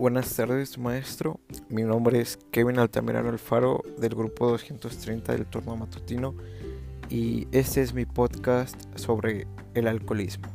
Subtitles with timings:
[0.00, 1.40] Buenas tardes, maestro.
[1.68, 6.34] Mi nombre es Kevin Altamirano Alfaro del grupo 230 del turno matutino
[7.10, 10.48] y este es mi podcast sobre el alcoholismo.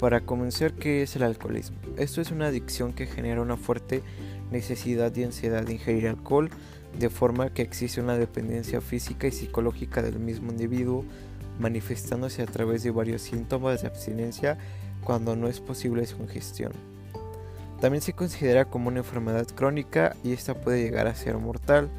[0.00, 1.78] Para comenzar, ¿qué es el alcoholismo?
[1.96, 4.02] Esto es una adicción que genera una fuerte
[4.50, 6.50] necesidad y ansiedad de ingerir alcohol,
[6.98, 11.04] de forma que existe una dependencia física y psicológica del mismo individuo,
[11.60, 14.58] manifestándose a través de varios síntomas de abstinencia
[15.04, 16.72] cuando no es posible su ingestión.
[17.82, 21.90] También se considera como una enfermedad crónica y esta puede llegar a ser mortal.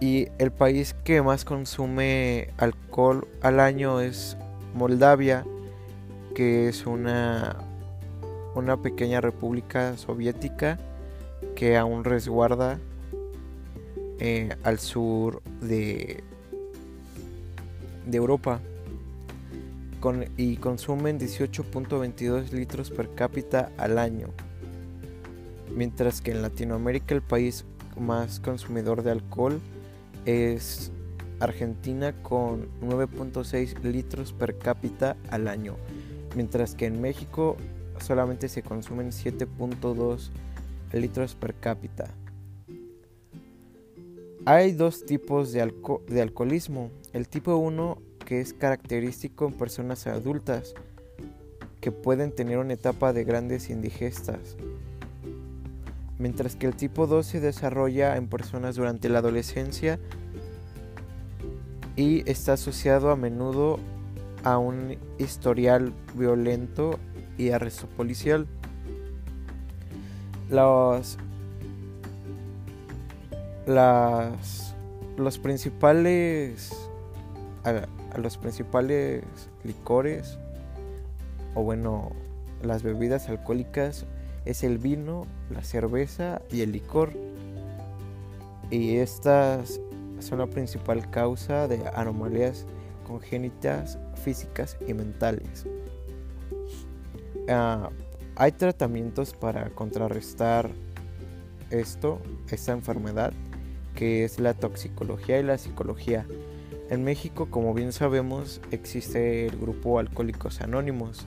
[0.00, 4.38] Y el país que más consume alcohol al año es
[4.72, 5.44] Moldavia,
[6.34, 7.58] que es una,
[8.54, 10.78] una pequeña república soviética
[11.54, 12.78] que aún resguarda
[14.18, 16.24] eh, al sur de,
[18.06, 18.60] de Europa
[20.38, 24.28] y consumen 18.22 litros per cápita al año,
[25.76, 27.66] mientras que en Latinoamérica el país
[27.98, 29.60] más consumidor de alcohol
[30.24, 30.90] es
[31.38, 35.76] Argentina con 9.6 litros per cápita al año,
[36.34, 37.56] mientras que en México
[37.98, 40.30] solamente se consumen 7.2
[40.94, 42.14] litros per cápita.
[44.46, 45.70] Hay dos tipos de,
[46.08, 46.90] de alcoholismo.
[47.12, 50.74] El tipo 1 que es característico en personas adultas
[51.80, 54.56] que pueden tener una etapa de grandes indigestas,
[56.16, 59.98] mientras que el tipo 2 se desarrolla en personas durante la adolescencia
[61.96, 63.80] y está asociado a menudo
[64.44, 67.00] a un historial violento
[67.36, 68.46] y arresto policial.
[70.50, 71.18] Los,
[73.66, 74.76] las,
[75.16, 76.89] los principales
[77.64, 79.22] a los principales
[79.64, 80.38] licores
[81.54, 82.12] o bueno
[82.62, 84.06] las bebidas alcohólicas
[84.44, 87.12] es el vino, la cerveza y el licor.
[88.70, 89.80] Y estas
[90.20, 92.66] son la principal causa de anomalías
[93.06, 95.66] congénitas físicas y mentales.
[97.48, 97.90] Ah,
[98.36, 100.70] hay tratamientos para contrarrestar
[101.70, 102.20] esto,
[102.50, 103.32] esta enfermedad,
[103.94, 106.26] que es la toxicología y la psicología.
[106.90, 111.24] En México, como bien sabemos, existe el grupo Alcohólicos Anónimos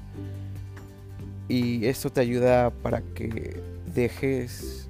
[1.47, 3.61] y esto te ayuda para que
[3.95, 4.89] dejes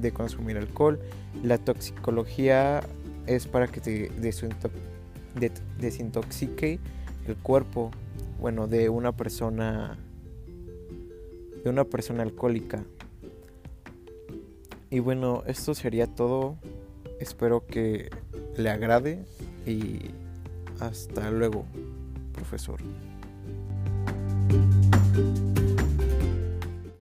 [0.00, 0.98] de consumir alcohol.
[1.44, 2.82] La toxicología
[3.28, 4.10] es para que te
[5.78, 6.80] desintoxique
[7.28, 7.92] el cuerpo,
[8.40, 9.96] bueno, de una persona
[11.62, 12.82] de una persona alcohólica.
[14.90, 16.56] Y bueno, esto sería todo.
[17.20, 18.10] Espero que
[18.56, 19.24] le agrade
[19.66, 20.10] y
[20.80, 21.64] hasta luego,
[22.32, 22.80] profesor.